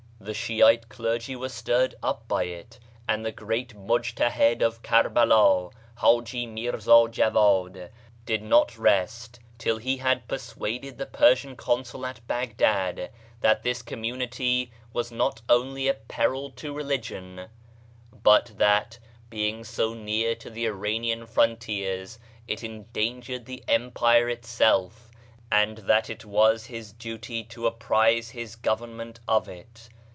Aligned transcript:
The 0.23 0.35
Shiite 0.35 0.87
clergy 0.87 1.35
was 1.35 1.51
stirred 1.51 1.95
up 2.03 2.27
by 2.27 2.43
it, 2.43 2.77
and 3.07 3.25
the 3.25 3.31
great 3.31 3.73
Mudjtahid 3.73 4.61
of 4.61 4.83
Karbala, 4.83 5.71
Hadji 5.97 6.45
Mirza 6.45 7.07
Djawad, 7.09 7.89
did 8.27 8.43
not 8.43 8.77
rest 8.77 9.39
till 9.57 9.79
he 9.79 9.97
had 9.97 10.27
persuaded 10.27 10.99
the 10.99 11.07
Persian 11.07 11.55
consul 11.55 12.05
at 12.05 12.25
Baghdad 12.27 13.09
that 13.39 13.63
this 13.63 13.81
community 13.81 14.71
was 14.93 15.11
not 15.11 15.41
only 15.49 15.87
a 15.87 15.95
peril 15.95 16.51
to 16.51 16.71
religion, 16.71 17.47
but 18.13 18.51
that, 18.57 18.99
being 19.31 19.63
so 19.63 19.95
near 19.95 20.35
the 20.35 20.67
Iranian 20.67 21.25
fron 21.25 21.57
tiers, 21.57 22.19
it 22.47 22.63
endangered 22.63 23.45
the 23.47 23.63
Empire 23.67 24.29
itself, 24.29 25.09
and 25.51 25.79
that 25.79 26.11
is 26.11 26.23
was 26.23 26.65
his 26.67 26.91
duty 26.93 27.43
to 27.45 27.65
apprise 27.65 28.29
his 28.29 28.55
govern 28.55 28.95
ment 28.95 29.19
of 29.27 29.49
it. 29.49 29.89